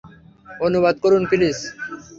[0.61, 1.57] অনুবাদ করুন, প্লিজ।